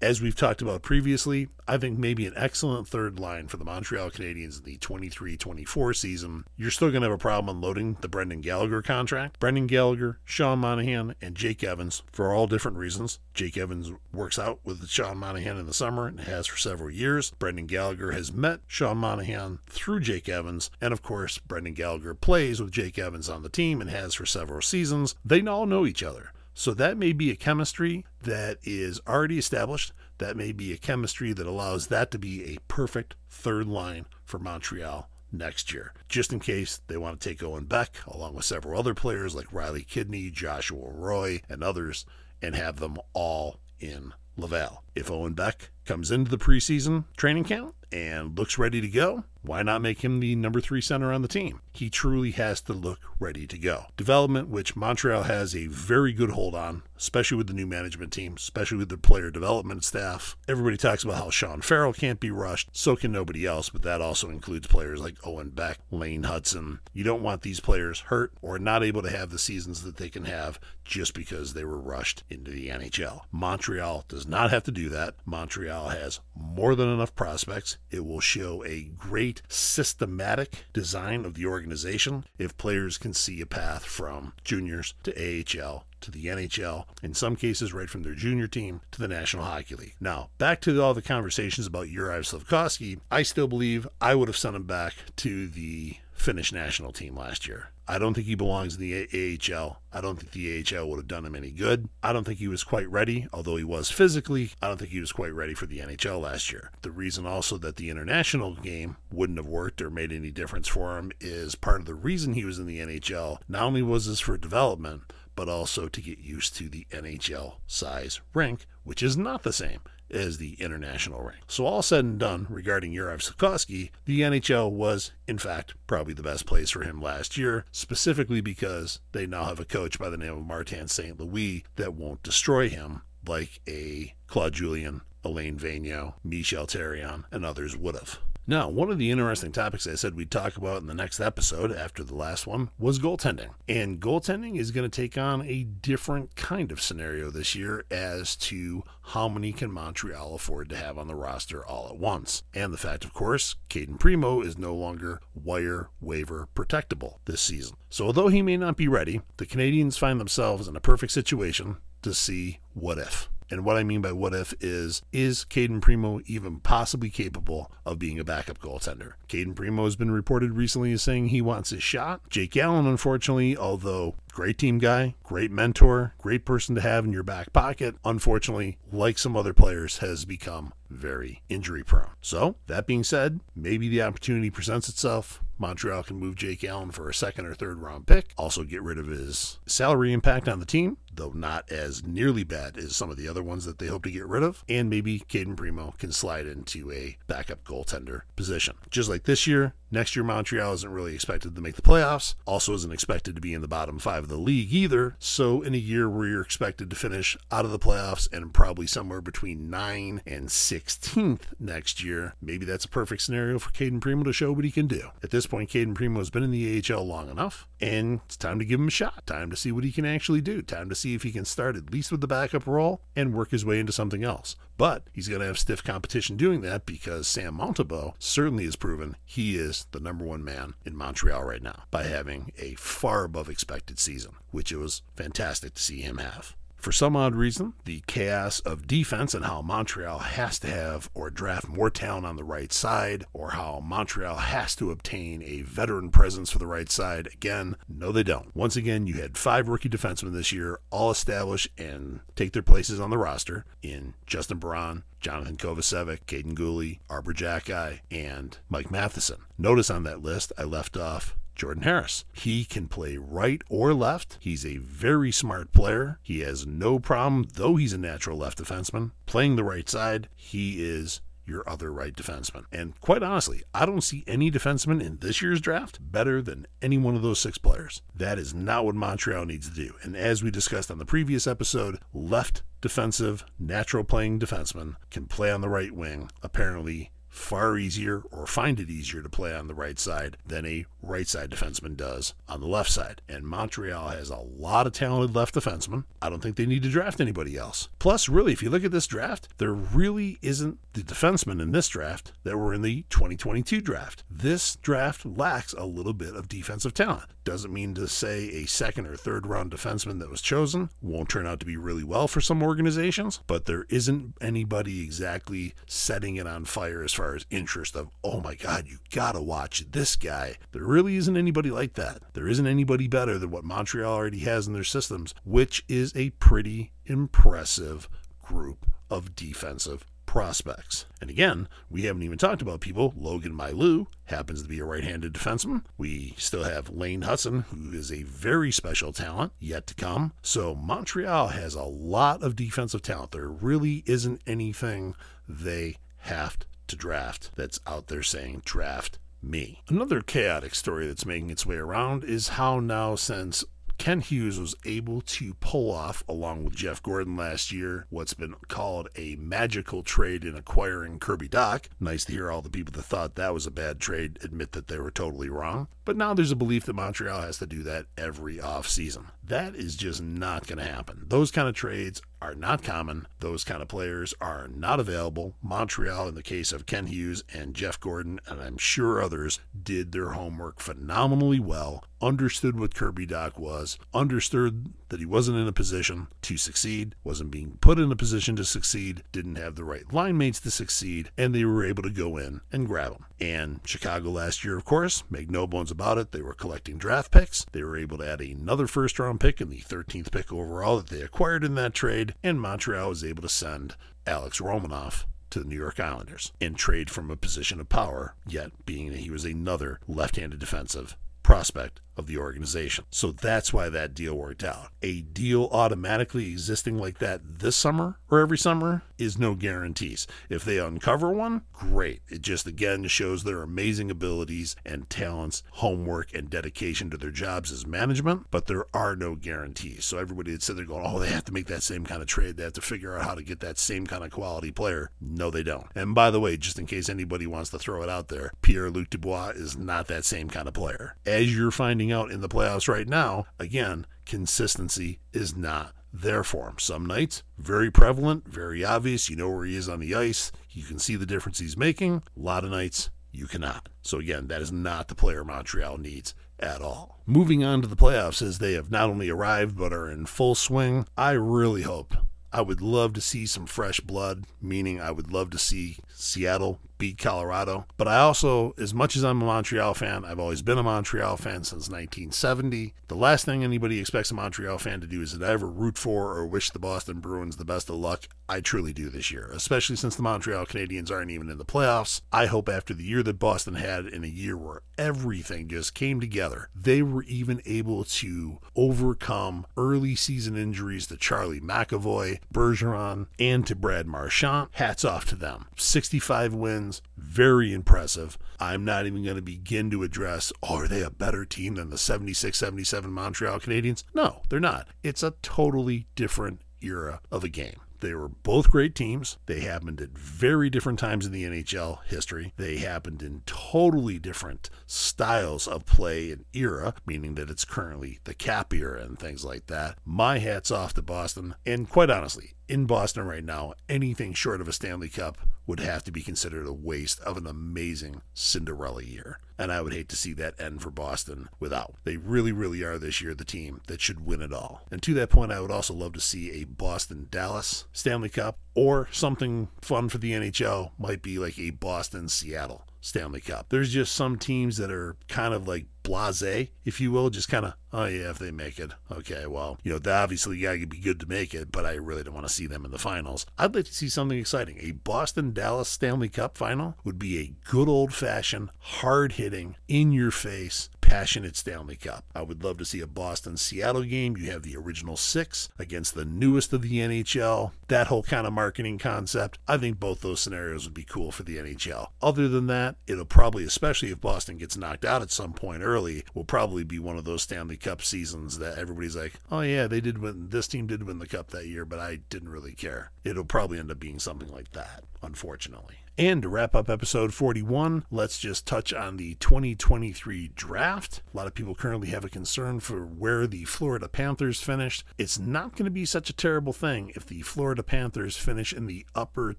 As 0.00 0.20
we've 0.20 0.36
talked 0.36 0.62
about 0.62 0.82
previously, 0.82 1.48
I 1.66 1.78
think 1.78 1.98
maybe 1.98 2.26
an 2.26 2.34
excellent 2.36 2.88
third 2.88 3.18
line 3.18 3.48
for 3.48 3.56
the 3.56 3.64
Montreal 3.64 4.10
Canadiens 4.10 4.58
in 4.58 4.64
the 4.64 4.76
23 4.78 5.36
24 5.36 5.94
season. 5.94 6.44
You're 6.56 6.70
still 6.70 6.90
going 6.90 7.02
to 7.02 7.08
have 7.08 7.14
a 7.14 7.18
problem 7.18 7.56
unloading 7.56 7.96
the 8.00 8.08
Brendan 8.08 8.40
Gallagher 8.40 8.82
contract. 8.82 9.38
Brendan 9.38 9.66
Gallagher, 9.66 10.18
Sean 10.24 10.58
Monahan, 10.58 11.14
and 11.20 11.34
Jake 11.34 11.62
Evans 11.62 12.02
for 12.10 12.32
all 12.32 12.46
different 12.46 12.78
reasons. 12.78 13.20
Jake 13.34 13.56
Evans 13.56 13.92
works 14.12 14.38
out 14.38 14.60
with 14.64 14.88
Sean 14.88 15.18
Monahan 15.18 15.56
in 15.56 15.66
the 15.66 15.74
summer 15.74 16.06
and 16.06 16.20
has 16.20 16.46
for 16.46 16.56
several 16.56 16.90
years. 16.90 17.30
Brendan 17.38 17.66
Gallagher 17.66 18.12
has 18.12 18.32
met 18.32 18.60
Sean 18.66 18.98
Monahan 18.98 19.60
through 19.68 20.00
Jake 20.00 20.28
Evans. 20.28 20.70
And 20.80 20.92
of 20.92 21.02
course, 21.02 21.38
Brendan 21.38 21.74
Gallagher 21.74 22.14
plays 22.14 22.60
with 22.60 22.72
Jake 22.72 22.98
Evans 22.98 23.28
on 23.28 23.42
the 23.42 23.48
team 23.48 23.80
and 23.80 23.90
has 23.90 24.14
for 24.14 24.26
several 24.26 24.62
seasons. 24.62 25.14
They 25.24 25.42
all 25.42 25.66
know 25.66 25.86
each 25.86 26.02
other. 26.02 26.32
So 26.54 26.74
that 26.74 26.98
may 26.98 27.12
be 27.12 27.30
a 27.30 27.36
chemistry 27.36 28.04
that 28.22 28.58
is 28.62 29.00
already 29.06 29.38
established. 29.38 29.92
That 30.18 30.36
may 30.36 30.52
be 30.52 30.72
a 30.72 30.78
chemistry 30.78 31.32
that 31.32 31.46
allows 31.46 31.86
that 31.88 32.10
to 32.10 32.18
be 32.18 32.44
a 32.54 32.60
perfect 32.68 33.14
third 33.28 33.66
line 33.66 34.06
for 34.24 34.38
Montreal 34.38 35.08
next 35.32 35.72
year, 35.72 35.94
just 36.08 36.32
in 36.32 36.40
case 36.40 36.80
they 36.86 36.96
want 36.96 37.20
to 37.20 37.28
take 37.28 37.42
Owen 37.42 37.64
Beck, 37.64 37.96
along 38.06 38.34
with 38.34 38.44
several 38.44 38.78
other 38.78 38.94
players 38.94 39.34
like 39.34 39.52
Riley 39.52 39.82
Kidney, 39.82 40.30
Joshua 40.30 40.90
Roy, 40.90 41.40
and 41.48 41.62
others, 41.64 42.04
and 42.42 42.54
have 42.54 42.80
them 42.80 42.98
all 43.14 43.58
in 43.80 44.12
Laval. 44.36 44.84
If 44.94 45.10
Owen 45.10 45.32
Beck 45.32 45.70
comes 45.84 46.10
into 46.10 46.30
the 46.30 46.38
preseason 46.38 47.04
training 47.16 47.44
camp 47.44 47.74
and 47.92 48.36
looks 48.38 48.58
ready 48.58 48.80
to 48.80 48.88
go, 48.88 49.24
why 49.42 49.62
not 49.62 49.82
make 49.82 50.02
him 50.02 50.20
the 50.20 50.36
number 50.36 50.60
three 50.60 50.80
center 50.80 51.12
on 51.12 51.22
the 51.22 51.28
team? 51.28 51.60
He 51.72 51.90
truly 51.90 52.30
has 52.32 52.60
to 52.62 52.72
look 52.72 53.00
ready 53.18 53.46
to 53.48 53.58
go. 53.58 53.86
Development, 53.96 54.48
which 54.48 54.76
Montreal 54.76 55.24
has 55.24 55.54
a 55.54 55.66
very 55.66 56.12
good 56.12 56.30
hold 56.30 56.54
on, 56.54 56.82
especially 56.96 57.36
with 57.36 57.48
the 57.48 57.52
new 57.52 57.66
management 57.66 58.12
team, 58.12 58.34
especially 58.36 58.78
with 58.78 58.88
the 58.88 58.98
player 58.98 59.30
development 59.30 59.82
staff. 59.84 60.36
Everybody 60.46 60.76
talks 60.76 61.02
about 61.02 61.16
how 61.16 61.30
Sean 61.30 61.60
Farrell 61.60 61.92
can't 61.92 62.20
be 62.20 62.30
rushed, 62.30 62.68
so 62.72 62.94
can 62.94 63.10
nobody 63.10 63.44
else, 63.44 63.68
but 63.68 63.82
that 63.82 64.00
also 64.00 64.30
includes 64.30 64.68
players 64.68 65.00
like 65.00 65.16
Owen 65.24 65.50
Beck, 65.50 65.78
Lane 65.90 66.22
Hutson. 66.22 66.78
You 66.92 67.02
don't 67.02 67.22
want 67.22 67.42
these 67.42 67.60
players 67.60 68.00
hurt 68.00 68.32
or 68.42 68.60
not 68.60 68.84
able 68.84 69.02
to 69.02 69.10
have 69.10 69.30
the 69.30 69.38
seasons 69.38 69.82
that 69.82 69.96
they 69.96 70.08
can 70.08 70.24
have 70.26 70.60
just 70.84 71.14
because 71.14 71.54
they 71.54 71.64
were 71.64 71.80
rushed 71.80 72.22
into 72.30 72.50
the 72.50 72.68
NHL. 72.68 73.22
Montreal 73.32 74.04
does 74.08 74.26
not 74.26 74.50
have 74.50 74.62
to 74.64 74.70
do 74.70 74.88
that. 74.90 75.14
Montreal 75.24 75.71
has 75.72 76.20
more 76.34 76.74
than 76.74 76.88
enough 76.88 77.14
prospects. 77.14 77.78
It 77.90 78.04
will 78.04 78.20
show 78.20 78.64
a 78.64 78.90
great 78.96 79.42
systematic 79.48 80.64
design 80.72 81.24
of 81.24 81.34
the 81.34 81.46
organization 81.46 82.24
if 82.38 82.56
players 82.56 82.98
can 82.98 83.12
see 83.12 83.40
a 83.40 83.46
path 83.46 83.84
from 83.84 84.32
juniors 84.44 84.94
to 85.04 85.12
AHL 85.12 85.84
to 86.02 86.10
the 86.10 86.26
NHL, 86.26 86.84
in 87.02 87.14
some 87.14 87.36
cases 87.36 87.72
right 87.72 87.88
from 87.88 88.02
their 88.02 88.14
junior 88.14 88.48
team 88.48 88.80
to 88.90 88.98
the 89.00 89.08
National 89.08 89.44
Hockey 89.44 89.76
League. 89.76 89.94
Now, 90.00 90.30
back 90.36 90.60
to 90.62 90.82
all 90.82 90.94
the 90.94 91.02
conversations 91.02 91.66
about 91.66 91.86
Juraj 91.86 92.24
Slafkovsky, 92.24 93.00
I 93.10 93.22
still 93.22 93.46
believe 93.46 93.86
I 94.00 94.14
would 94.14 94.28
have 94.28 94.36
sent 94.36 94.56
him 94.56 94.64
back 94.64 94.94
to 95.16 95.46
the 95.46 95.96
Finnish 96.22 96.52
national 96.52 96.92
team 96.92 97.16
last 97.16 97.48
year. 97.48 97.70
I 97.88 97.98
don't 97.98 98.14
think 98.14 98.28
he 98.28 98.36
belongs 98.36 98.76
in 98.76 98.80
the 98.80 99.40
AHL. 99.52 99.82
I 99.92 100.00
don't 100.00 100.20
think 100.20 100.30
the 100.30 100.64
AHL 100.64 100.88
would 100.88 100.98
have 100.98 101.08
done 101.08 101.26
him 101.26 101.34
any 101.34 101.50
good. 101.50 101.88
I 102.00 102.12
don't 102.12 102.22
think 102.22 102.38
he 102.38 102.46
was 102.46 102.62
quite 102.62 102.88
ready, 102.88 103.26
although 103.32 103.56
he 103.56 103.64
was 103.64 103.90
physically. 103.90 104.52
I 104.62 104.68
don't 104.68 104.76
think 104.76 104.92
he 104.92 105.00
was 105.00 105.10
quite 105.10 105.34
ready 105.34 105.52
for 105.54 105.66
the 105.66 105.80
NHL 105.80 106.20
last 106.20 106.52
year. 106.52 106.70
The 106.82 106.92
reason 106.92 107.26
also 107.26 107.58
that 107.58 107.74
the 107.74 107.90
international 107.90 108.54
game 108.54 108.98
wouldn't 109.10 109.38
have 109.40 109.48
worked 109.48 109.82
or 109.82 109.90
made 109.90 110.12
any 110.12 110.30
difference 110.30 110.68
for 110.68 110.96
him 110.96 111.10
is 111.20 111.56
part 111.56 111.80
of 111.80 111.86
the 111.86 111.94
reason 111.96 112.34
he 112.34 112.44
was 112.44 112.60
in 112.60 112.66
the 112.66 112.78
NHL. 112.78 113.38
Not 113.48 113.64
only 113.64 113.82
was 113.82 114.06
this 114.06 114.20
for 114.20 114.36
development, 114.36 115.12
but 115.34 115.48
also 115.48 115.88
to 115.88 116.00
get 116.00 116.20
used 116.20 116.54
to 116.54 116.68
the 116.68 116.86
NHL 116.92 117.54
size 117.66 118.20
rink, 118.32 118.66
which 118.84 119.02
is 119.02 119.16
not 119.16 119.42
the 119.42 119.52
same 119.52 119.80
as 120.12 120.38
the 120.38 120.54
international 120.54 121.22
rank. 121.22 121.42
So, 121.48 121.66
all 121.66 121.82
said 121.82 122.04
and 122.04 122.18
done 122.18 122.46
regarding 122.48 122.92
Juraj 122.92 123.30
Slafkovsky, 123.32 123.90
the 124.04 124.20
NHL 124.20 124.70
was, 124.70 125.12
in 125.26 125.38
fact, 125.38 125.74
probably 125.86 126.14
the 126.14 126.22
best 126.22 126.46
place 126.46 126.70
for 126.70 126.82
him 126.82 127.00
last 127.00 127.36
year, 127.36 127.64
specifically 127.72 128.40
because 128.40 129.00
they 129.12 129.26
now 129.26 129.44
have 129.44 129.60
a 129.60 129.64
coach 129.64 129.98
by 129.98 130.08
the 130.08 130.16
name 130.16 130.32
of 130.32 130.44
Martin 130.44 130.88
St. 130.88 131.18
Louis 131.18 131.64
that 131.76 131.94
won't 131.94 132.22
destroy 132.22 132.68
him 132.68 133.02
like 133.26 133.60
a 133.68 134.14
Claude 134.26 134.54
Julien, 134.54 135.02
Alain 135.24 135.58
Vigneault, 135.58 136.14
Michel 136.24 136.66
Therrien, 136.66 137.24
and 137.30 137.44
others 137.44 137.76
would 137.76 137.94
have. 137.94 138.18
Now, 138.44 138.68
one 138.68 138.90
of 138.90 138.98
the 138.98 139.12
interesting 139.12 139.52
topics 139.52 139.86
I 139.86 139.94
said 139.94 140.16
we'd 140.16 140.30
talk 140.32 140.56
about 140.56 140.80
in 140.80 140.88
the 140.88 140.94
next 140.94 141.20
episode 141.20 141.70
after 141.70 142.02
the 142.02 142.16
last 142.16 142.44
one 142.44 142.70
was 142.76 142.98
goaltending. 142.98 143.50
And 143.68 144.00
goaltending 144.00 144.58
is 144.58 144.72
going 144.72 144.90
to 144.90 144.94
take 144.94 145.16
on 145.16 145.42
a 145.42 145.62
different 145.62 146.34
kind 146.34 146.72
of 146.72 146.82
scenario 146.82 147.30
this 147.30 147.54
year 147.54 147.84
as 147.88 148.34
to 148.36 148.82
how 149.02 149.28
many 149.28 149.52
can 149.52 149.70
Montreal 149.70 150.34
afford 150.34 150.70
to 150.70 150.76
have 150.76 150.98
on 150.98 151.06
the 151.06 151.14
roster 151.14 151.64
all 151.64 151.88
at 151.88 151.98
once. 151.98 152.42
And 152.52 152.72
the 152.72 152.78
fact, 152.78 153.04
of 153.04 153.14
course, 153.14 153.54
Cayden 153.68 153.96
Primeau 153.96 154.40
is 154.40 154.58
no 154.58 154.74
longer 154.74 155.20
wire 155.34 155.90
waiver 156.00 156.48
protectable 156.52 157.18
this 157.26 157.40
season. 157.40 157.76
So, 157.90 158.06
although 158.06 158.28
he 158.28 158.42
may 158.42 158.56
not 158.56 158.76
be 158.76 158.88
ready, 158.88 159.20
the 159.36 159.46
Canadiens 159.46 159.96
find 159.96 160.18
themselves 160.18 160.66
in 160.66 160.74
a 160.74 160.80
perfect 160.80 161.12
situation 161.12 161.76
to 162.02 162.12
see 162.12 162.58
what 162.74 162.98
if. 162.98 163.28
And 163.52 163.66
what 163.66 163.76
I 163.76 163.82
mean 163.82 164.00
by 164.00 164.12
what 164.12 164.32
if 164.32 164.54
is, 164.62 165.02
is 165.12 165.44
Cayden 165.44 165.82
Primeau 165.82 166.22
even 166.24 166.60
possibly 166.60 167.10
capable 167.10 167.70
of 167.84 167.98
being 167.98 168.18
a 168.18 168.24
backup 168.24 168.58
goaltender? 168.58 169.12
Cayden 169.28 169.52
Primeau 169.52 169.84
has 169.84 169.94
been 169.94 170.10
reported 170.10 170.52
recently 170.52 170.90
as 170.92 171.02
saying 171.02 171.28
he 171.28 171.42
wants 171.42 171.68
his 171.68 171.82
shot. 171.82 172.22
Jake 172.30 172.56
Allen, 172.56 172.86
unfortunately, 172.86 173.54
although 173.54 174.14
great 174.32 174.58
team 174.58 174.78
guy, 174.78 175.14
great 175.22 175.50
mentor, 175.50 176.14
great 176.18 176.44
person 176.44 176.74
to 176.74 176.80
have 176.80 177.04
in 177.04 177.12
your 177.12 177.22
back 177.22 177.52
pocket, 177.52 177.94
unfortunately, 178.04 178.78
like 178.90 179.18
some 179.18 179.36
other 179.36 179.52
players, 179.52 179.98
has 179.98 180.24
become 180.24 180.72
very 180.90 181.42
injury 181.48 181.84
prone. 181.84 182.10
So, 182.20 182.56
that 182.66 182.86
being 182.86 183.04
said, 183.04 183.40
maybe 183.54 183.88
the 183.88 184.02
opportunity 184.02 184.50
presents 184.50 184.88
itself. 184.88 185.42
Montreal 185.58 186.02
can 186.02 186.16
move 186.16 186.34
Jake 186.34 186.64
Allen 186.64 186.90
for 186.90 187.08
a 187.08 187.14
second 187.14 187.46
or 187.46 187.54
third 187.54 187.80
round 187.80 188.06
pick, 188.06 188.34
also 188.36 188.64
get 188.64 188.82
rid 188.82 188.98
of 188.98 189.06
his 189.06 189.60
salary 189.64 190.12
impact 190.12 190.48
on 190.48 190.58
the 190.58 190.66
team, 190.66 190.96
though 191.14 191.30
not 191.30 191.70
as 191.70 192.04
nearly 192.04 192.42
bad 192.42 192.76
as 192.76 192.96
some 192.96 193.10
of 193.10 193.16
the 193.16 193.28
other 193.28 193.42
ones 193.42 193.64
that 193.64 193.78
they 193.78 193.86
hope 193.86 194.02
to 194.04 194.10
get 194.10 194.26
rid 194.26 194.42
of. 194.42 194.64
And 194.68 194.90
maybe 194.90 195.20
Cayden 195.20 195.54
Primeau 195.54 195.94
can 195.98 196.10
slide 196.10 196.46
into 196.46 196.90
a 196.90 197.16
backup 197.28 197.64
goaltender 197.64 198.22
position. 198.34 198.76
Just 198.90 199.08
like 199.08 199.22
this 199.22 199.46
year, 199.46 199.74
next 199.92 200.16
year 200.16 200.24
Montreal 200.24 200.72
isn't 200.72 200.92
really 200.92 201.14
expected 201.14 201.54
to 201.54 201.60
make 201.60 201.76
the 201.76 201.82
playoffs, 201.82 202.34
also 202.46 202.72
isn't 202.74 202.92
expected 202.92 203.34
to 203.34 203.40
be 203.40 203.54
in 203.54 203.60
the 203.60 203.68
bottom 203.68 203.98
five 203.98 204.24
of 204.24 204.28
the 204.28 204.36
league 204.36 204.72
either. 204.72 205.16
So, 205.18 205.62
in 205.62 205.74
a 205.74 205.78
year 205.78 206.08
where 206.08 206.26
you're 206.26 206.42
expected 206.42 206.90
to 206.90 206.96
finish 206.96 207.36
out 207.50 207.64
of 207.64 207.70
the 207.70 207.78
playoffs 207.78 208.28
and 208.32 208.52
probably 208.52 208.86
somewhere 208.86 209.20
between 209.20 209.70
9 209.70 210.22
and 210.26 210.48
16th 210.48 211.42
next 211.60 212.02
year, 212.02 212.34
maybe 212.40 212.64
that's 212.64 212.84
a 212.84 212.88
perfect 212.88 213.22
scenario 213.22 213.58
for 213.58 213.70
Cayden 213.70 214.00
Primeau 214.00 214.24
to 214.24 214.32
show 214.32 214.52
what 214.52 214.64
he 214.64 214.70
can 214.70 214.86
do. 214.86 215.10
At 215.22 215.30
this 215.30 215.46
point, 215.46 215.70
Cayden 215.70 215.94
Primeau 215.94 216.18
has 216.18 216.30
been 216.30 216.42
in 216.42 216.50
the 216.50 216.82
AHL 216.90 217.04
long 217.04 217.28
enough, 217.28 217.68
and 217.80 218.20
it's 218.24 218.36
time 218.36 218.58
to 218.58 218.64
give 218.64 218.80
him 218.80 218.88
a 218.88 218.90
shot. 218.90 219.26
Time 219.26 219.50
to 219.50 219.56
see 219.56 219.72
what 219.72 219.84
he 219.84 219.92
can 219.92 220.04
actually 220.04 220.40
do. 220.40 220.62
Time 220.62 220.88
to 220.88 220.94
see 220.94 221.14
if 221.14 221.22
he 221.22 221.32
can 221.32 221.44
start 221.44 221.76
at 221.76 221.92
least 221.92 222.10
with 222.10 222.20
the 222.20 222.26
backup 222.26 222.66
role 222.66 223.02
and 223.14 223.34
work 223.34 223.50
his 223.50 223.64
way 223.64 223.78
into 223.78 223.92
something 223.92 224.24
else. 224.24 224.56
But 224.78 225.04
he's 225.12 225.28
going 225.28 225.40
to 225.40 225.46
have 225.46 225.58
stiff 225.58 225.84
competition 225.84 226.36
doing 226.36 226.62
that 226.62 226.86
because 226.86 227.28
Sam 227.28 227.58
Montembeault 227.58 228.14
certainly 228.18 228.64
has 228.64 228.76
proven 228.76 229.16
he 229.24 229.56
is 229.56 229.81
the 229.90 230.00
number 230.00 230.24
one 230.24 230.44
man 230.44 230.74
in 230.84 230.96
Montreal 230.96 231.42
right 231.42 231.62
now 231.62 231.84
by 231.90 232.04
having 232.04 232.52
a 232.58 232.74
far 232.74 233.24
above 233.24 233.48
expected 233.48 233.98
season, 233.98 234.32
which 234.50 234.70
it 234.72 234.76
was 234.76 235.02
fantastic 235.16 235.74
to 235.74 235.82
see 235.82 236.00
him 236.00 236.18
have. 236.18 236.54
For 236.82 236.90
some 236.90 237.14
odd 237.14 237.36
reason, 237.36 237.74
the 237.84 238.02
chaos 238.08 238.58
of 238.58 238.88
defense 238.88 239.34
and 239.34 239.44
how 239.44 239.62
Montreal 239.62 240.18
has 240.18 240.58
to 240.58 240.66
have 240.66 241.08
or 241.14 241.30
draft 241.30 241.68
more 241.68 241.90
talent 241.90 242.26
on 242.26 242.34
the 242.34 242.42
right 242.42 242.72
side, 242.72 243.24
or 243.32 243.52
how 243.52 243.78
Montreal 243.78 244.34
has 244.34 244.74
to 244.74 244.90
obtain 244.90 245.44
a 245.44 245.62
veteran 245.62 246.10
presence 246.10 246.50
for 246.50 246.58
the 246.58 246.66
right 246.66 246.90
side, 246.90 247.28
again, 247.32 247.76
no, 247.88 248.10
they 248.10 248.24
don't. 248.24 248.50
Once 248.56 248.74
again, 248.74 249.06
you 249.06 249.14
had 249.14 249.38
five 249.38 249.68
rookie 249.68 249.88
defensemen 249.88 250.32
this 250.32 250.50
year, 250.50 250.80
all 250.90 251.12
establish 251.12 251.68
and 251.78 252.18
take 252.34 252.52
their 252.52 252.64
places 252.64 252.98
on 252.98 253.10
the 253.10 253.18
roster 253.18 253.64
in 253.80 254.14
Justin 254.26 254.58
Barron, 254.58 255.04
Jonathan 255.20 255.56
Kovacevic, 255.56 256.24
Kaiden 256.26 256.54
Guhle, 256.54 256.98
Arber 257.08 257.32
Xhekaj, 257.32 258.00
and 258.10 258.58
Mike 258.68 258.90
Matheson. 258.90 259.38
Notice 259.56 259.88
on 259.88 260.02
that 260.02 260.20
list, 260.20 260.52
I 260.58 260.64
left 260.64 260.96
off 260.96 261.36
Jordan 261.54 261.82
Harris. 261.82 262.24
He 262.32 262.64
can 262.64 262.88
play 262.88 263.16
right 263.16 263.62
or 263.68 263.94
left. 263.94 264.38
He's 264.40 264.64
a 264.66 264.78
very 264.78 265.32
smart 265.32 265.72
player. 265.72 266.18
He 266.22 266.40
has 266.40 266.66
no 266.66 266.98
problem, 266.98 267.46
though 267.54 267.76
he's 267.76 267.92
a 267.92 267.98
natural 267.98 268.38
left 268.38 268.58
defenseman, 268.58 269.12
playing 269.26 269.56
the 269.56 269.64
right 269.64 269.88
side. 269.88 270.28
He 270.36 270.84
is 270.84 271.20
your 271.46 271.68
other 271.68 271.92
right 271.92 272.14
defenseman. 272.14 272.64
And 272.72 272.98
quite 273.00 273.22
honestly, 273.22 273.62
I 273.74 273.86
don't 273.86 274.02
see 274.02 274.24
any 274.26 274.50
defenseman 274.50 275.02
in 275.02 275.18
this 275.18 275.42
year's 275.42 275.60
draft 275.60 275.98
better 276.00 276.40
than 276.40 276.66
any 276.80 276.98
one 276.98 277.16
of 277.16 277.22
those 277.22 277.40
six 277.40 277.58
players. 277.58 278.02
That 278.14 278.38
is 278.38 278.54
not 278.54 278.84
what 278.84 278.94
Montreal 278.94 279.46
needs 279.46 279.68
to 279.68 279.74
do. 279.74 279.94
And 280.02 280.16
as 280.16 280.42
we 280.42 280.50
discussed 280.50 280.90
on 280.90 280.98
the 280.98 281.04
previous 281.04 281.46
episode, 281.46 281.98
left 282.12 282.62
defensive, 282.80 283.44
natural 283.58 284.04
playing 284.04 284.40
defenseman 284.40 284.96
can 285.10 285.26
play 285.26 285.50
on 285.50 285.60
the 285.60 285.68
right 285.68 285.92
wing. 285.92 286.30
Apparently, 286.42 287.10
far 287.32 287.78
easier 287.78 288.22
or 288.30 288.46
find 288.46 288.78
it 288.78 288.90
easier 288.90 289.22
to 289.22 289.28
play 289.28 289.54
on 289.54 289.66
the 289.66 289.74
right 289.74 289.98
side 289.98 290.36
than 290.46 290.66
a 290.66 290.84
right 291.00 291.26
side 291.26 291.50
defenseman 291.50 291.96
does 291.96 292.34
on 292.46 292.60
the 292.60 292.66
left 292.66 292.90
side. 292.90 293.22
And 293.26 293.44
Montreal 293.44 294.10
has 294.10 294.28
a 294.28 294.36
lot 294.36 294.86
of 294.86 294.92
talented 294.92 295.34
left 295.34 295.54
defensemen. 295.54 296.04
I 296.20 296.28
don't 296.28 296.42
think 296.42 296.56
they 296.56 296.66
need 296.66 296.82
to 296.82 296.90
draft 296.90 297.20
anybody 297.20 297.56
else. 297.56 297.88
Plus, 297.98 298.28
really, 298.28 298.52
if 298.52 298.62
you 298.62 298.68
look 298.68 298.84
at 298.84 298.92
this 298.92 299.06
draft, 299.06 299.48
there 299.56 299.72
really 299.72 300.38
isn't 300.42 300.78
the 300.92 301.00
defensemen 301.00 301.60
in 301.60 301.72
this 301.72 301.88
draft 301.88 302.32
that 302.44 302.58
were 302.58 302.74
in 302.74 302.82
the 302.82 303.06
2022 303.08 303.80
draft. 303.80 304.24
This 304.30 304.76
draft 304.76 305.24
lacks 305.24 305.72
a 305.72 305.86
little 305.86 306.12
bit 306.12 306.36
of 306.36 306.48
defensive 306.48 306.92
talent. 306.92 307.30
Doesn't 307.44 307.72
mean 307.72 307.94
to 307.94 308.06
say 308.06 308.48
a 308.50 308.66
second 308.66 309.06
or 309.06 309.16
third 309.16 309.46
round 309.46 309.72
defenseman 309.72 310.20
that 310.20 310.30
was 310.30 310.40
chosen 310.40 310.90
won't 311.00 311.28
turn 311.28 311.46
out 311.46 311.58
to 311.60 311.66
be 311.66 311.76
really 311.76 312.04
well 312.04 312.28
for 312.28 312.40
some 312.40 312.62
organizations, 312.62 313.40
but 313.46 313.64
there 313.64 313.84
isn't 313.88 314.34
anybody 314.40 315.02
exactly 315.02 315.74
setting 315.86 316.36
it 316.36 316.46
on 316.46 316.64
fire 316.64 317.02
as 317.02 317.12
far 317.12 317.34
as 317.34 317.46
interest 317.50 317.96
of, 317.96 318.10
oh 318.22 318.40
my 318.40 318.54
God, 318.54 318.86
you 318.86 318.98
gotta 319.10 319.42
watch 319.42 319.84
this 319.90 320.14
guy. 320.14 320.56
There 320.70 320.84
really 320.84 321.16
isn't 321.16 321.36
anybody 321.36 321.70
like 321.70 321.94
that. 321.94 322.22
There 322.34 322.48
isn't 322.48 322.66
anybody 322.66 323.08
better 323.08 323.38
than 323.38 323.50
what 323.50 323.64
Montreal 323.64 324.12
already 324.12 324.40
has 324.40 324.66
in 324.66 324.72
their 324.72 324.84
systems, 324.84 325.34
which 325.44 325.84
is 325.88 326.12
a 326.14 326.30
pretty 326.30 326.92
impressive 327.06 328.08
group 328.42 328.86
of 329.10 329.34
defensive 329.34 330.04
prospects. 330.32 331.04
And 331.20 331.28
again, 331.28 331.68
we 331.90 332.04
haven't 332.04 332.22
even 332.22 332.38
talked 332.38 332.62
about 332.62 332.80
people. 332.80 333.12
Logan 333.14 333.52
Mailloux 333.52 334.06
happens 334.24 334.62
to 334.62 334.68
be 334.68 334.78
a 334.78 334.84
right 334.86 335.04
handed 335.04 335.34
defenseman. 335.34 335.84
We 335.98 336.32
still 336.38 336.64
have 336.64 336.88
Lane 336.88 337.20
Hutson, 337.20 337.64
who 337.64 337.92
is 337.92 338.10
a 338.10 338.22
very 338.22 338.72
special 338.72 339.12
talent 339.12 339.52
yet 339.60 339.86
to 339.88 339.94
come. 339.94 340.32
So 340.40 340.74
Montreal 340.74 341.48
has 341.48 341.74
a 341.74 341.82
lot 341.82 342.42
of 342.42 342.56
defensive 342.56 343.02
talent. 343.02 343.32
There 343.32 343.46
really 343.46 344.04
isn't 344.06 344.40
anything 344.46 345.16
they 345.46 345.98
have 346.20 346.56
to 346.86 346.96
draft 346.96 347.50
that's 347.54 347.80
out 347.86 348.06
there 348.06 348.22
saying 348.22 348.62
draft 348.64 349.18
me. 349.42 349.82
Another 349.88 350.22
chaotic 350.22 350.74
story 350.74 351.06
that's 351.06 351.26
making 351.26 351.50
its 351.50 351.66
way 351.66 351.76
around 351.76 352.24
is 352.24 352.48
how 352.48 352.80
now, 352.80 353.16
since 353.16 353.66
Kent 354.02 354.24
Hughes 354.24 354.58
was 354.58 354.74
able 354.84 355.20
to 355.20 355.54
pull 355.60 355.92
off, 355.92 356.24
along 356.28 356.64
with 356.64 356.74
Jeff 356.74 357.00
Gorton 357.04 357.36
last 357.36 357.70
year, 357.70 358.06
what's 358.10 358.34
been 358.34 358.56
called 358.66 359.08
a 359.14 359.36
magical 359.36 360.02
trade 360.02 360.44
in 360.44 360.56
acquiring 360.56 361.20
Kirby 361.20 361.48
Dach. 361.48 361.84
Nice 362.00 362.24
to 362.24 362.32
hear 362.32 362.50
all 362.50 362.62
the 362.62 362.68
people 362.68 362.90
that 362.96 363.04
thought 363.04 363.36
that 363.36 363.54
was 363.54 363.64
a 363.64 363.70
bad 363.70 364.00
trade 364.00 364.40
admit 364.42 364.72
that 364.72 364.88
they 364.88 364.98
were 364.98 365.12
totally 365.12 365.48
wrong. 365.48 365.86
But 366.04 366.16
now 366.16 366.34
there's 366.34 366.50
a 366.50 366.56
belief 366.56 366.84
that 366.86 366.94
Montreal 366.94 367.42
has 367.42 367.58
to 367.58 367.66
do 367.66 367.84
that 367.84 368.06
every 368.18 368.56
offseason. 368.56 369.26
That 369.44 369.74
is 369.74 369.96
just 369.96 370.22
not 370.22 370.66
going 370.66 370.78
to 370.78 370.84
happen. 370.84 371.24
Those 371.28 371.50
kind 371.50 371.68
of 371.68 371.74
trades 371.74 372.22
are 372.40 372.54
not 372.54 372.82
common. 372.82 373.26
Those 373.38 373.64
kind 373.64 373.80
of 373.80 373.88
players 373.88 374.34
are 374.40 374.68
not 374.68 374.98
available. 374.98 375.54
Montreal, 375.62 376.28
in 376.28 376.34
the 376.34 376.42
case 376.42 376.72
of 376.72 376.86
Kent 376.86 377.08
Hughes 377.08 377.44
and 377.52 377.74
Jeff 377.74 378.00
Gorton, 378.00 378.40
and 378.46 378.60
I'm 378.60 378.78
sure 378.78 379.22
others, 379.22 379.60
did 379.80 380.10
their 380.10 380.30
homework 380.30 380.80
phenomenally 380.80 381.60
well, 381.60 382.04
understood 382.20 382.78
what 382.78 382.94
Kirby 382.94 383.26
Dach 383.26 383.58
was, 383.58 383.98
understood 384.12 384.92
that 385.08 385.20
he 385.20 385.26
wasn't 385.26 385.58
in 385.58 385.68
a 385.68 385.72
position 385.72 386.28
to 386.42 386.56
succeed, 386.56 387.14
wasn't 387.22 387.50
being 387.50 387.78
put 387.80 387.98
in 387.98 388.10
a 388.10 388.16
position 388.16 388.56
to 388.56 388.64
succeed, 388.64 389.22
didn't 389.30 389.56
have 389.56 389.76
the 389.76 389.84
right 389.84 390.12
line 390.12 390.38
mates 390.38 390.58
to 390.60 390.70
succeed, 390.70 391.30
and 391.36 391.54
they 391.54 391.64
were 391.64 391.84
able 391.84 392.02
to 392.02 392.10
go 392.10 392.36
in 392.36 392.60
and 392.72 392.86
grab 392.88 393.12
him. 393.12 393.24
And 393.40 393.80
Chicago 393.84 394.30
last 394.30 394.64
year, 394.64 394.76
of 394.76 394.84
course, 394.84 395.22
make 395.30 395.50
no 395.50 395.66
bones 395.66 395.90
about 395.90 396.18
it, 396.18 396.32
they 396.32 396.42
were 396.42 396.54
collecting 396.54 396.96
draft 396.96 397.30
picks. 397.30 397.66
They 397.72 397.82
were 397.82 397.96
able 397.96 398.18
to 398.18 398.28
add 398.28 398.40
another 398.40 398.86
first 398.86 399.18
round 399.18 399.40
pick 399.42 399.60
and 399.60 399.72
the 399.72 399.80
13th 399.80 400.30
pick 400.30 400.52
overall 400.52 400.98
that 400.98 401.08
they 401.08 401.20
acquired 401.20 401.64
in 401.64 401.74
that 401.74 401.92
trade, 401.92 402.32
and 402.44 402.60
Montreal 402.60 403.08
was 403.08 403.24
able 403.24 403.42
to 403.42 403.48
send 403.48 403.96
Alex 404.24 404.60
Romanov 404.60 405.24
to 405.50 405.58
the 405.58 405.64
New 405.64 405.76
York 405.76 405.98
Islanders 405.98 406.52
and 406.60 406.76
trade 406.76 407.10
from 407.10 407.28
a 407.28 407.34
position 407.34 407.80
of 407.80 407.88
power, 407.88 408.36
yet 408.46 408.70
being 408.86 409.10
that 409.10 409.18
he 409.18 409.32
was 409.32 409.44
another 409.44 409.98
left 410.06 410.36
handed 410.36 410.60
defensive 410.60 411.16
prospect 411.42 412.00
of 412.16 412.28
the 412.28 412.38
organization. 412.38 413.04
So 413.10 413.32
that's 413.32 413.72
why 413.72 413.88
that 413.88 414.14
deal 414.14 414.36
worked 414.36 414.62
out. 414.62 414.90
A 415.02 415.22
deal 415.22 415.68
automatically 415.72 416.48
existing 416.48 416.98
like 416.98 417.18
that 417.18 417.40
this 417.58 417.74
summer 417.74 418.20
or 418.32 418.40
every 418.40 418.56
summer 418.56 419.02
is 419.18 419.38
no 419.38 419.54
guarantees. 419.54 420.26
If 420.48 420.64
they 420.64 420.78
uncover 420.78 421.30
one, 421.30 421.62
great. 421.74 422.22
It 422.30 422.40
just 422.40 422.66
again 422.66 423.06
shows 423.06 423.44
their 423.44 423.62
amazing 423.62 424.10
abilities 424.10 424.74
and 424.86 425.08
talents, 425.10 425.62
homework, 425.72 426.32
and 426.32 426.48
dedication 426.48 427.10
to 427.10 427.18
their 427.18 427.30
jobs 427.30 427.70
as 427.70 427.86
management, 427.86 428.46
but 428.50 428.66
there 428.66 428.86
are 428.94 429.14
no 429.14 429.34
guarantees. 429.34 430.06
So 430.06 430.16
everybody 430.16 430.58
said 430.58 430.78
they're 430.78 430.86
going, 430.86 431.04
oh, 431.06 431.18
they 431.18 431.28
have 431.28 431.44
to 431.44 431.52
make 431.52 431.66
that 431.66 431.82
same 431.82 432.04
kind 432.06 432.22
of 432.22 432.26
trade. 432.26 432.56
They 432.56 432.62
have 432.62 432.72
to 432.72 432.80
figure 432.80 433.18
out 433.18 433.24
how 433.24 433.34
to 433.34 433.42
get 433.42 433.60
that 433.60 433.78
same 433.78 434.06
kind 434.06 434.24
of 434.24 434.30
quality 434.30 434.72
player. 434.72 435.10
No, 435.20 435.50
they 435.50 435.62
don't. 435.62 435.88
And 435.94 436.14
by 436.14 436.30
the 436.30 436.40
way, 436.40 436.56
just 436.56 436.78
in 436.78 436.86
case 436.86 437.10
anybody 437.10 437.46
wants 437.46 437.68
to 437.70 437.78
throw 437.78 438.02
it 438.02 438.08
out 438.08 438.28
there, 438.28 438.52
Pierre 438.62 438.88
Luc 438.88 439.10
Dubois 439.10 439.50
is 439.50 439.76
not 439.76 440.08
that 440.08 440.24
same 440.24 440.48
kind 440.48 440.66
of 440.66 440.72
player. 440.72 441.16
As 441.26 441.54
you're 441.54 441.70
finding 441.70 442.10
out 442.10 442.30
in 442.30 442.40
the 442.40 442.48
playoffs 442.48 442.88
right 442.88 443.06
now, 443.06 443.44
again, 443.58 444.06
consistency 444.24 445.18
is 445.34 445.54
not 445.54 445.92
there 446.12 446.44
for 446.44 446.68
him. 446.68 446.78
Some 446.78 447.06
nights, 447.06 447.42
very 447.58 447.90
prevalent, 447.90 448.46
very 448.46 448.84
obvious. 448.84 449.30
You 449.30 449.36
know 449.36 449.50
where 449.50 449.64
he 449.64 449.76
is 449.76 449.88
on 449.88 450.00
the 450.00 450.14
ice. 450.14 450.52
You 450.70 450.84
can 450.84 450.98
see 450.98 451.16
the 451.16 451.26
difference 451.26 451.58
he's 451.58 451.76
making. 451.76 452.22
A 452.36 452.40
lot 452.40 452.64
of 452.64 452.70
nights, 452.70 453.10
you 453.30 453.46
cannot. 453.46 453.88
So, 454.02 454.18
again, 454.18 454.48
that 454.48 454.62
is 454.62 454.72
not 454.72 455.08
the 455.08 455.14
player 455.14 455.44
Montreal 455.44 455.98
needs 455.98 456.34
at 456.58 456.80
all. 456.80 457.20
Moving 457.26 457.64
on 457.64 457.82
to 457.82 457.88
the 457.88 457.96
playoffs 457.96 458.42
as 458.42 458.58
they 458.58 458.72
have 458.74 458.90
not 458.90 459.10
only 459.10 459.30
arrived 459.30 459.76
but 459.76 459.92
are 459.92 460.10
in 460.10 460.26
full 460.26 460.54
swing, 460.54 461.06
I 461.16 461.32
really 461.32 461.82
hope. 461.82 462.14
I 462.52 462.60
would 462.60 462.82
love 462.82 463.14
to 463.14 463.20
see 463.22 463.46
some 463.46 463.66
fresh 463.66 464.00
blood, 464.00 464.44
meaning 464.60 465.00
I 465.00 465.10
would 465.10 465.32
love 465.32 465.50
to 465.50 465.58
see 465.58 465.98
Seattle 466.12 466.80
beat 467.02 467.18
Colorado. 467.18 467.84
But 467.96 468.06
I 468.06 468.18
also, 468.18 468.74
as 468.78 468.94
much 468.94 469.16
as 469.16 469.24
I'm 469.24 469.42
a 469.42 469.44
Montreal 469.44 469.92
fan, 469.92 470.24
I've 470.24 470.38
always 470.38 470.62
been 470.62 470.78
a 470.78 470.84
Montreal 470.84 471.36
fan 471.36 471.64
since 471.64 471.88
1970. 471.88 472.94
The 473.08 473.16
last 473.16 473.44
thing 473.44 473.64
anybody 473.64 473.98
expects 473.98 474.30
a 474.30 474.34
Montreal 474.34 474.78
fan 474.78 475.00
to 475.00 475.08
do 475.08 475.20
is 475.20 475.36
I 475.42 475.50
ever 475.50 475.66
root 475.66 475.98
for 475.98 476.28
or 476.28 476.46
wish 476.46 476.70
the 476.70 476.78
Boston 476.78 477.18
Bruins 477.18 477.56
the 477.56 477.64
best 477.64 477.90
of 477.90 477.96
luck. 477.96 478.28
I 478.48 478.60
truly 478.60 478.92
do 478.92 479.08
this 479.08 479.32
year, 479.32 479.50
especially 479.52 479.96
since 479.96 480.14
the 480.14 480.22
Montreal 480.22 480.66
Canadiens 480.66 481.10
aren't 481.10 481.30
even 481.30 481.50
in 481.50 481.58
the 481.58 481.64
playoffs. 481.64 482.20
I 482.30 482.46
hope 482.46 482.68
after 482.68 482.94
the 482.94 483.02
year 483.02 483.22
that 483.22 483.38
Boston 483.38 483.74
had 483.74 484.06
in 484.06 484.22
a 484.22 484.28
year 484.28 484.56
where 484.56 484.82
everything 484.98 485.68
just 485.68 485.94
came 485.94 486.20
together, 486.20 486.68
they 486.74 487.02
were 487.02 487.22
even 487.24 487.62
able 487.64 488.04
to 488.04 488.58
overcome 488.76 489.66
early 489.76 490.14
season 490.14 490.56
injuries 490.56 491.06
to 491.06 491.16
Charlie 491.16 491.60
McAvoy, 491.60 492.40
Bergeron, 492.52 493.26
and 493.38 493.66
to 493.66 493.74
Brad 493.74 494.06
Marchand. 494.06 494.68
Hats 494.72 495.04
off 495.04 495.24
to 495.26 495.34
them. 495.34 495.66
65 495.76 496.52
wins, 496.52 496.91
very 497.16 497.72
impressive. 497.72 498.36
I'm 498.60 498.84
not 498.84 499.06
even 499.06 499.22
going 499.22 499.36
to 499.36 499.42
begin 499.42 499.90
to 499.90 500.02
address, 500.02 500.52
oh, 500.62 500.76
are 500.76 500.88
they 500.88 501.02
a 501.02 501.10
better 501.10 501.44
team 501.44 501.76
than 501.76 501.90
the 501.90 501.98
76 501.98 502.58
77 502.58 503.10
Montreal 503.10 503.60
Canadiens? 503.60 504.04
No, 504.12 504.42
they're 504.48 504.60
not. 504.60 504.88
It's 505.02 505.22
a 505.22 505.34
totally 505.42 506.06
different 506.14 506.60
era 506.80 507.20
of 507.30 507.44
a 507.44 507.48
game. 507.48 507.80
They 508.02 508.14
were 508.14 508.28
both 508.28 508.68
great 508.68 508.96
teams. 508.96 509.38
They 509.46 509.60
happened 509.60 510.00
at 510.00 510.18
very 510.18 510.68
different 510.68 510.98
times 510.98 511.24
in 511.24 511.30
the 511.30 511.44
NHL 511.44 512.04
history. 512.06 512.52
They 512.56 512.78
happened 512.78 513.22
in 513.22 513.42
totally 513.46 514.18
different 514.18 514.70
styles 514.88 515.68
of 515.68 515.86
play 515.86 516.32
and 516.32 516.44
era, 516.52 516.94
meaning 517.06 517.36
that 517.36 517.48
it's 517.48 517.64
currently 517.64 518.18
the 518.24 518.34
cap 518.34 518.74
era 518.74 519.02
and 519.02 519.16
things 519.16 519.44
like 519.44 519.68
that. 519.68 519.98
My 520.04 520.38
hat's 520.38 520.72
off 520.72 520.94
to 520.94 521.02
Boston. 521.02 521.54
And 521.64 521.88
quite 521.88 522.10
honestly, 522.10 522.54
in 522.72 522.86
Boston 522.86 523.26
right 523.26 523.44
now, 523.44 523.74
anything 523.86 524.32
short 524.32 524.62
of 524.62 524.66
a 524.66 524.72
Stanley 524.72 525.10
Cup 525.10 525.36
would 525.66 525.78
have 525.80 526.02
to 526.04 526.10
be 526.10 526.22
considered 526.22 526.66
a 526.66 526.72
waste 526.72 527.20
of 527.20 527.36
an 527.36 527.46
amazing 527.46 528.22
Cinderella 528.32 529.02
year. 529.02 529.40
And 529.58 529.70
I 529.70 529.82
would 529.82 529.92
hate 529.92 530.08
to 530.08 530.16
see 530.16 530.32
that 530.32 530.58
end 530.58 530.80
for 530.80 530.90
Boston 530.90 531.50
without. 531.60 531.96
They 532.04 532.16
really, 532.16 532.50
really 532.50 532.82
are 532.82 532.96
this 532.96 533.20
year 533.20 533.34
the 533.34 533.44
team 533.44 533.82
that 533.88 534.00
should 534.00 534.24
win 534.24 534.40
it 534.40 534.54
all. 534.54 534.86
And 534.90 535.02
to 535.02 535.12
that 535.12 535.28
point, 535.28 535.52
I 535.52 535.60
would 535.60 535.70
also 535.70 535.92
love 535.92 536.14
to 536.14 536.20
see 536.20 536.62
a 536.62 536.64
Boston 536.64 537.28
Dallas 537.30 537.84
Stanley 537.92 538.30
Cup 538.30 538.56
or 538.74 539.06
something 539.12 539.68
fun 539.82 540.08
for 540.08 540.16
the 540.16 540.32
NHL 540.32 540.92
might 540.98 541.20
be 541.20 541.38
like 541.38 541.58
a 541.58 541.70
Boston 541.70 542.30
Seattle 542.30 542.86
Stanley 543.02 543.40
Cup. 543.40 543.66
There's 543.68 543.92
just 543.92 544.14
some 544.14 544.38
teams 544.38 544.78
that 544.78 544.90
are 544.90 545.16
kind 545.28 545.52
of 545.52 545.68
like 545.68 545.86
blase, 546.02 546.68
if 546.84 547.00
you 547.00 547.10
will, 547.10 547.30
just 547.30 547.48
kind 547.48 547.66
of, 547.66 547.74
oh 547.92 548.06
yeah, 548.06 548.30
if 548.30 548.38
they 548.38 548.50
make 548.50 548.78
it, 548.78 548.92
okay, 549.10 549.46
well, 549.46 549.78
you 549.82 549.92
know, 549.92 549.98
they 549.98 550.12
obviously 550.12 550.58
got 550.60 550.78
to 550.78 550.86
be 550.86 550.98
good 550.98 551.20
to 551.20 551.26
make 551.26 551.52
it, 551.52 551.70
but 551.70 551.84
I 551.84 551.94
really 551.94 552.22
don't 552.22 552.34
want 552.34 552.46
to 552.46 552.52
see 552.52 552.66
them 552.66 552.84
in 552.84 552.90
the 552.90 552.98
finals. 552.98 553.44
I'd 553.58 553.74
like 553.74 553.84
to 553.86 553.94
see 553.94 554.08
something 554.08 554.38
exciting. 554.38 554.78
A 554.80 554.92
Boston 554.92 555.52
Dallas 555.52 555.88
Stanley 555.88 556.28
Cup 556.28 556.56
final 556.56 556.96
would 557.04 557.18
be 557.18 557.38
a 557.38 557.52
good 557.70 557.88
old 557.88 558.14
fashioned, 558.14 558.70
hard 558.78 559.32
hitting, 559.32 559.76
in 559.88 560.12
your 560.12 560.30
face, 560.30 560.88
passionate 561.12 561.54
Stanley 561.56 561.96
Cup. 561.96 562.24
I 562.34 562.40
would 562.40 562.64
love 562.64 562.78
to 562.78 562.86
see 562.86 563.00
a 563.00 563.06
Boston 563.06 563.58
Seattle 563.58 564.02
game. 564.02 564.34
You 564.34 564.50
have 564.50 564.62
the 564.62 564.78
original 564.78 565.18
six 565.18 565.68
against 565.78 566.14
the 566.14 566.24
newest 566.24 566.72
of 566.72 566.80
the 566.80 567.00
NHL. 567.00 567.72
That 567.88 568.06
whole 568.06 568.22
kind 568.22 568.46
of 568.46 568.54
marketing 568.54 568.96
concept. 568.96 569.58
I 569.68 569.76
think 569.76 570.00
both 570.00 570.22
those 570.22 570.40
scenarios 570.40 570.86
would 570.86 570.94
be 570.94 571.04
cool 571.04 571.30
for 571.30 571.42
the 571.42 571.58
NHL. 571.58 572.06
Other 572.22 572.48
than 572.48 572.66
that, 572.68 572.96
it'll 573.06 573.26
probably, 573.26 573.64
especially 573.64 574.10
if 574.10 574.22
Boston 574.22 574.56
gets 574.56 574.74
knocked 574.74 575.04
out 575.04 575.20
at 575.20 575.30
some 575.30 575.52
point 575.52 575.82
early, 575.82 576.24
will 576.32 576.44
probably 576.44 576.82
be 576.82 576.98
one 576.98 577.18
of 577.18 577.26
those 577.26 577.42
Stanley 577.42 577.76
Cup 577.76 578.00
seasons 578.00 578.58
that 578.58 578.78
everybody's 578.78 579.14
like, 579.14 579.34
oh 579.50 579.60
yeah, 579.60 579.86
they 579.86 580.00
did 580.00 580.16
win. 580.16 580.48
This 580.48 580.66
team 580.66 580.86
did 580.86 581.02
win 581.02 581.18
the 581.18 581.26
cup 581.26 581.50
that 581.50 581.66
year, 581.66 581.84
but 581.84 581.98
I 581.98 582.20
didn't 582.30 582.48
really 582.48 582.72
care. 582.72 583.10
It'll 583.22 583.44
probably 583.44 583.78
end 583.78 583.90
up 583.90 584.00
being 584.00 584.18
something 584.18 584.50
like 584.50 584.72
that, 584.72 585.04
unfortunately. 585.22 586.02
And 586.18 586.42
to 586.42 586.48
wrap 586.50 586.74
up 586.74 586.90
episode 586.90 587.32
41, 587.32 588.04
let's 588.10 588.38
just 588.38 588.66
touch 588.66 588.92
on 588.92 589.16
the 589.16 589.34
2023 589.36 590.50
draft. 590.54 591.22
A 591.32 591.36
lot 591.36 591.46
of 591.46 591.54
people 591.54 591.74
currently 591.74 592.08
have 592.08 592.22
a 592.22 592.28
concern 592.28 592.80
for 592.80 593.06
where 593.06 593.46
the 593.46 593.64
Florida 593.64 594.10
Panthers 594.10 594.60
finished. 594.60 595.04
It's 595.16 595.38
not 595.38 595.72
going 595.72 595.86
to 595.86 595.90
be 595.90 596.04
such 596.04 596.28
a 596.28 596.34
terrible 596.34 596.74
thing 596.74 597.12
if 597.16 597.24
the 597.24 597.40
Florida 597.40 597.82
Panthers 597.82 598.36
finish 598.36 598.74
in 598.74 598.84
the 598.84 599.06
upper 599.14 599.54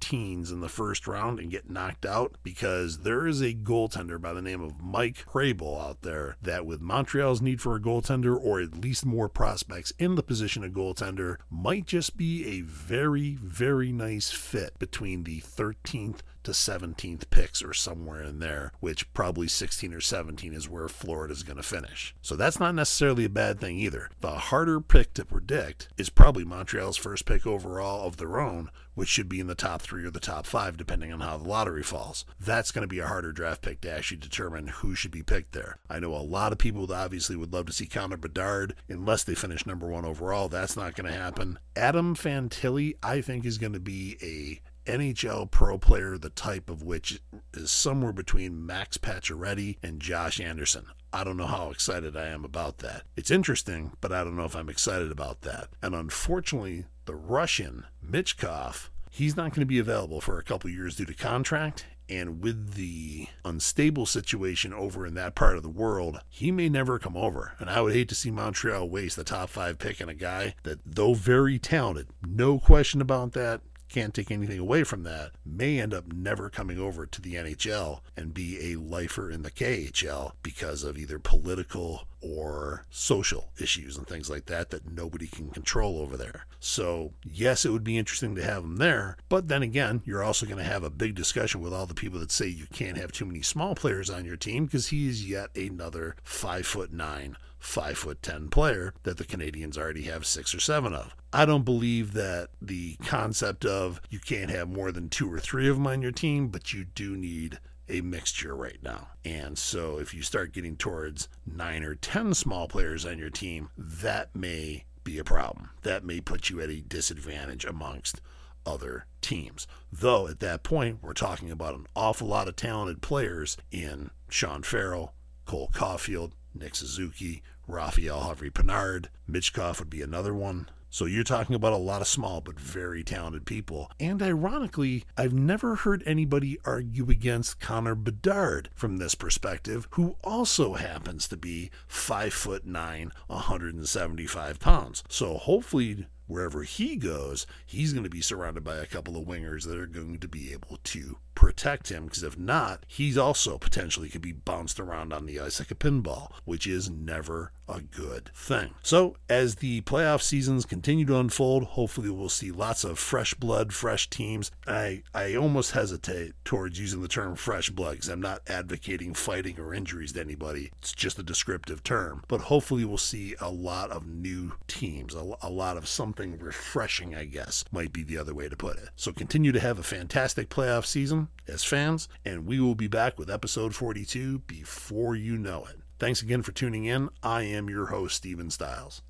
teens 0.00 0.50
in 0.50 0.58
the 0.58 0.68
first 0.68 1.06
round 1.06 1.38
and 1.38 1.52
get 1.52 1.70
knocked 1.70 2.04
out 2.04 2.34
because 2.42 2.98
there 2.98 3.28
is 3.28 3.40
a 3.40 3.54
goaltender 3.54 4.20
by 4.20 4.32
the 4.32 4.42
name 4.42 4.60
of 4.60 4.82
Mike 4.82 5.24
Hrabal 5.32 5.80
out 5.80 6.02
there 6.02 6.36
that, 6.42 6.66
with 6.66 6.80
Montreal's 6.80 7.40
need 7.40 7.60
for 7.60 7.76
a 7.76 7.80
goaltender 7.80 8.36
or 8.36 8.60
at 8.60 8.80
least 8.80 9.06
more 9.06 9.28
prospects 9.28 9.92
in 10.00 10.16
the 10.16 10.22
position 10.22 10.64
of 10.64 10.72
goaltender, 10.72 11.36
might 11.48 11.86
just 11.86 12.16
be 12.16 12.44
a 12.58 12.62
very, 12.62 13.36
very 13.36 13.92
nice 13.92 14.32
fit 14.32 14.76
between 14.80 15.22
the 15.22 15.38
13th 15.50 16.20
to 16.42 16.52
17th 16.52 17.30
picks 17.30 17.62
or 17.62 17.74
somewhere 17.74 18.22
in 18.22 18.38
there, 18.38 18.72
which 18.80 19.12
probably 19.12 19.48
16 19.48 19.92
or 19.92 20.00
17 20.00 20.54
is 20.54 20.68
where 20.68 20.88
Florida's 20.88 21.42
going 21.42 21.56
to 21.56 21.62
finish. 21.62 22.14
So 22.22 22.36
that's 22.36 22.58
not 22.58 22.74
necessarily 22.74 23.24
a 23.24 23.30
bad 23.30 23.60
thing 23.60 23.76
either. 23.78 24.10
The 24.20 24.30
harder 24.30 24.80
pick 24.80 25.14
to 25.14 25.24
predict 25.24 25.88
is 25.96 26.08
probably 26.08 26.44
Montreal's 26.44 26.96
first 26.96 27.26
pick 27.26 27.46
overall 27.46 28.06
of 28.06 28.16
their 28.16 28.40
own, 28.40 28.70
which 28.94 29.08
should 29.08 29.28
be 29.28 29.40
in 29.40 29.46
the 29.46 29.54
top 29.54 29.82
three 29.82 30.04
or 30.04 30.10
the 30.10 30.20
top 30.20 30.46
five, 30.46 30.76
depending 30.76 31.12
on 31.12 31.20
how 31.20 31.36
the 31.36 31.48
lottery 31.48 31.82
falls. 31.82 32.24
That's 32.38 32.70
going 32.70 32.82
to 32.82 32.88
be 32.88 32.98
a 32.98 33.06
harder 33.06 33.32
draft 33.32 33.62
pick 33.62 33.80
to 33.82 33.90
actually 33.90 34.18
determine 34.18 34.68
who 34.68 34.94
should 34.94 35.10
be 35.10 35.22
picked 35.22 35.52
there. 35.52 35.78
I 35.88 36.00
know 36.00 36.14
a 36.14 36.18
lot 36.18 36.52
of 36.52 36.58
people 36.58 36.90
obviously 36.92 37.36
would 37.36 37.52
love 37.52 37.66
to 37.66 37.72
see 37.72 37.86
Connor 37.86 38.16
Bedard 38.16 38.74
unless 38.88 39.24
they 39.24 39.34
finish 39.34 39.66
number 39.66 39.86
one 39.86 40.04
overall. 40.04 40.48
That's 40.48 40.76
not 40.76 40.94
going 40.94 41.10
to 41.10 41.18
happen. 41.18 41.58
Adam 41.76 42.14
Fantilli, 42.14 42.94
I 43.02 43.20
think, 43.20 43.44
is 43.44 43.58
going 43.58 43.72
to 43.74 43.80
be 43.80 44.16
a 44.22 44.69
NHL 44.90 45.50
pro 45.50 45.78
player, 45.78 46.18
the 46.18 46.30
type 46.30 46.68
of 46.68 46.82
which 46.82 47.20
is 47.54 47.70
somewhere 47.70 48.12
between 48.12 48.66
Max 48.66 48.98
Pacioretty 48.98 49.78
and 49.82 50.00
Josh 50.00 50.40
Anderson. 50.40 50.86
I 51.12 51.24
don't 51.24 51.36
know 51.36 51.46
how 51.46 51.70
excited 51.70 52.16
I 52.16 52.26
am 52.28 52.44
about 52.44 52.78
that. 52.78 53.02
It's 53.16 53.30
interesting, 53.30 53.92
but 54.00 54.12
I 54.12 54.22
don't 54.22 54.36
know 54.36 54.44
if 54.44 54.54
I'm 54.54 54.68
excited 54.68 55.10
about 55.10 55.42
that. 55.42 55.68
And 55.82 55.94
unfortunately, 55.94 56.86
the 57.04 57.16
Russian, 57.16 57.86
Michkov, 58.04 58.90
he's 59.10 59.36
not 59.36 59.50
going 59.50 59.60
to 59.60 59.66
be 59.66 59.78
available 59.78 60.20
for 60.20 60.38
a 60.38 60.44
couple 60.44 60.70
years 60.70 60.96
due 60.96 61.04
to 61.06 61.14
contract. 61.14 61.86
And 62.08 62.42
with 62.42 62.74
the 62.74 63.28
unstable 63.44 64.04
situation 64.04 64.72
over 64.72 65.06
in 65.06 65.14
that 65.14 65.36
part 65.36 65.56
of 65.56 65.62
the 65.62 65.68
world, 65.68 66.20
he 66.28 66.50
may 66.50 66.68
never 66.68 66.98
come 66.98 67.16
over. 67.16 67.54
And 67.60 67.70
I 67.70 67.80
would 67.80 67.92
hate 67.92 68.08
to 68.08 68.16
see 68.16 68.32
Montreal 68.32 68.88
waste 68.88 69.16
the 69.16 69.22
top 69.22 69.48
five 69.48 69.78
pick 69.78 70.02
on 70.02 70.08
a 70.08 70.14
guy 70.14 70.56
that, 70.64 70.80
though 70.84 71.14
very 71.14 71.58
talented, 71.58 72.08
no 72.26 72.58
question 72.58 73.00
about 73.00 73.32
that, 73.32 73.60
can't 73.90 74.14
take 74.14 74.30
anything 74.30 74.58
away 74.58 74.84
from 74.84 75.02
that, 75.02 75.32
may 75.44 75.80
end 75.80 75.92
up 75.92 76.12
never 76.12 76.48
coming 76.48 76.78
over 76.78 77.06
to 77.06 77.20
the 77.20 77.34
NHL 77.34 78.00
and 78.16 78.32
be 78.32 78.72
a 78.72 78.78
lifer 78.78 79.30
in 79.30 79.42
the 79.42 79.50
KHL 79.50 80.32
because 80.42 80.84
of 80.84 80.96
either 80.96 81.18
political 81.18 82.06
or 82.22 82.84
social 82.90 83.50
issues 83.58 83.96
and 83.96 84.06
things 84.06 84.28
like 84.28 84.46
that 84.46 84.70
that 84.70 84.90
nobody 84.90 85.26
can 85.26 85.50
control 85.50 85.98
over 85.98 86.16
there. 86.16 86.46
So, 86.58 87.12
yes, 87.24 87.64
it 87.64 87.70
would 87.70 87.84
be 87.84 87.98
interesting 87.98 88.34
to 88.34 88.44
have 88.44 88.62
him 88.62 88.76
there, 88.76 89.16
but 89.28 89.48
then 89.48 89.62
again, 89.62 90.02
you're 90.04 90.22
also 90.22 90.46
going 90.46 90.58
to 90.58 90.64
have 90.64 90.84
a 90.84 90.90
big 90.90 91.14
discussion 91.14 91.60
with 91.60 91.72
all 91.72 91.86
the 91.86 91.94
people 91.94 92.20
that 92.20 92.30
say 92.30 92.46
you 92.46 92.66
can't 92.72 92.98
have 92.98 93.12
too 93.12 93.24
many 93.24 93.42
small 93.42 93.74
players 93.74 94.10
on 94.10 94.24
your 94.24 94.36
team 94.36 94.66
because 94.66 94.88
he 94.88 95.08
is 95.08 95.28
yet 95.28 95.54
another 95.56 96.16
five 96.22 96.66
foot 96.66 96.92
nine 96.92 97.36
five 97.60 97.98
foot 97.98 98.22
ten 98.22 98.48
player 98.48 98.92
that 99.04 99.18
the 99.18 99.24
Canadiens 99.24 99.78
already 99.78 100.02
have 100.02 100.26
six 100.26 100.54
or 100.54 100.60
seven 100.60 100.92
of. 100.92 101.14
I 101.32 101.44
don't 101.44 101.64
believe 101.64 102.14
that 102.14 102.48
the 102.60 102.96
concept 102.96 103.64
of 103.64 104.00
you 104.10 104.18
can't 104.18 104.50
have 104.50 104.68
more 104.68 104.90
than 104.90 105.08
two 105.08 105.32
or 105.32 105.38
three 105.38 105.68
of 105.68 105.76
them 105.76 105.86
on 105.86 106.02
your 106.02 106.10
team, 106.10 106.48
but 106.48 106.72
you 106.72 106.84
do 106.84 107.16
need 107.16 107.60
a 107.88 108.00
mixture 108.00 108.54
right 108.54 108.78
now. 108.82 109.08
And 109.24 109.58
so 109.58 109.98
if 109.98 110.14
you 110.14 110.22
start 110.22 110.52
getting 110.52 110.76
towards 110.76 111.28
nine 111.46 111.82
or 111.82 111.94
10 111.94 112.34
small 112.34 112.68
players 112.68 113.04
on 113.04 113.18
your 113.18 113.30
team, 113.30 113.70
that 113.76 114.34
may 114.34 114.84
be 115.04 115.18
a 115.18 115.24
problem. 115.24 115.70
That 115.82 116.04
may 116.04 116.20
put 116.20 116.50
you 116.50 116.60
at 116.60 116.70
a 116.70 116.80
disadvantage 116.80 117.64
amongst 117.64 118.20
other 118.64 119.06
teams. 119.20 119.66
Though 119.92 120.28
at 120.28 120.40
that 120.40 120.62
point, 120.62 120.98
we're 121.02 121.12
talking 121.12 121.50
about 121.50 121.74
an 121.74 121.86
awful 121.96 122.28
lot 122.28 122.48
of 122.48 122.56
talented 122.56 123.02
players 123.02 123.56
in 123.70 124.10
Sean 124.28 124.62
Farrell, 124.62 125.14
Cole 125.44 125.70
Caufield, 125.72 126.32
Nick 126.54 126.74
Suzuki, 126.74 127.42
Raphael 127.70 128.20
Harvey 128.20 128.50
Pinard, 128.50 129.06
Michkov 129.28 129.78
would 129.78 129.90
be 129.90 130.02
another 130.02 130.34
one. 130.34 130.68
So 130.92 131.04
you're 131.04 131.22
talking 131.22 131.54
about 131.54 131.72
a 131.72 131.76
lot 131.76 132.00
of 132.00 132.08
small 132.08 132.40
but 132.40 132.58
very 132.58 133.04
talented 133.04 133.46
people. 133.46 133.92
And 134.00 134.20
ironically, 134.20 135.04
I've 135.16 135.32
never 135.32 135.76
heard 135.76 136.02
anybody 136.04 136.58
argue 136.64 137.08
against 137.08 137.60
Connor 137.60 137.94
Bedard 137.94 138.70
from 138.74 138.96
this 138.96 139.14
perspective, 139.14 139.86
who 139.92 140.16
also 140.24 140.74
happens 140.74 141.28
to 141.28 141.36
be 141.36 141.70
five 141.86 142.34
foot 142.34 142.66
nine, 142.66 143.12
175 143.28 144.58
pounds. 144.58 145.04
So 145.08 145.36
hopefully 145.36 146.06
wherever 146.26 146.64
he 146.64 146.96
goes, 146.96 147.46
he's 147.66 147.92
going 147.92 148.04
to 148.04 148.10
be 148.10 148.20
surrounded 148.20 148.64
by 148.64 148.76
a 148.76 148.86
couple 148.86 149.16
of 149.16 149.26
wingers 149.26 149.66
that 149.66 149.78
are 149.78 149.86
going 149.86 150.18
to 150.18 150.28
be 150.28 150.52
able 150.52 150.78
to 150.82 151.18
protect 151.40 151.90
him 151.90 152.04
because 152.04 152.22
if 152.22 152.38
not, 152.38 152.84
he's 152.86 153.16
also 153.16 153.56
potentially 153.56 154.10
could 154.10 154.20
be 154.20 154.30
bounced 154.30 154.78
around 154.78 155.10
on 155.10 155.24
the 155.24 155.40
ice 155.40 155.58
like 155.58 155.70
a 155.70 155.74
pinball, 155.74 156.32
which 156.44 156.66
is 156.66 156.90
never 156.90 157.50
a 157.66 157.80
good 157.80 158.30
thing. 158.34 158.74
So, 158.82 159.16
as 159.28 159.56
the 159.56 159.80
playoff 159.82 160.20
seasons 160.20 160.66
continue 160.66 161.06
to 161.06 161.18
unfold, 161.18 161.64
hopefully 161.64 162.10
we'll 162.10 162.28
see 162.28 162.50
lots 162.50 162.84
of 162.84 162.98
fresh 162.98 163.32
blood, 163.34 163.72
fresh 163.72 164.10
teams. 164.10 164.50
I 164.66 165.02
I 165.14 165.34
almost 165.34 165.70
hesitate 165.70 166.34
towards 166.44 166.78
using 166.78 167.00
the 167.00 167.08
term 167.08 167.36
fresh 167.36 167.70
blood 167.70 167.92
because 167.92 168.08
I'm 168.08 168.20
not 168.20 168.42
advocating 168.48 169.14
fighting 169.14 169.58
or 169.58 169.72
injuries 169.72 170.12
to 170.12 170.20
anybody. 170.20 170.70
It's 170.78 170.92
just 170.92 171.18
a 171.18 171.22
descriptive 171.22 171.82
term. 171.82 172.22
But 172.28 172.42
hopefully 172.42 172.84
we'll 172.84 172.98
see 172.98 173.34
a 173.40 173.50
lot 173.50 173.90
of 173.90 174.06
new 174.06 174.52
teams, 174.68 175.14
a, 175.14 175.32
a 175.40 175.48
lot 175.48 175.78
of 175.78 175.88
something 175.88 176.38
refreshing, 176.38 177.14
I 177.14 177.24
guess, 177.24 177.64
might 177.72 177.92
be 177.92 178.02
the 178.02 178.18
other 178.18 178.34
way 178.34 178.48
to 178.48 178.56
put 178.56 178.76
it. 178.76 178.90
So 178.96 179.12
continue 179.12 179.52
to 179.52 179.60
have 179.60 179.78
a 179.78 179.84
fantastic 179.84 180.50
playoff 180.50 180.84
season 180.84 181.28
as 181.48 181.64
fans, 181.64 182.08
and 182.24 182.46
we 182.46 182.60
will 182.60 182.74
be 182.74 182.88
back 182.88 183.18
with 183.18 183.30
episode 183.30 183.74
42 183.74 184.40
before 184.40 185.14
you 185.16 185.36
know 185.36 185.66
it. 185.66 185.80
Thanks 185.98 186.22
again 186.22 186.42
for 186.42 186.52
tuning 186.52 186.84
in. 186.84 187.10
I 187.22 187.42
am 187.42 187.68
your 187.68 187.86
host, 187.86 188.16
Steven 188.16 188.50
Stiles. 188.50 189.02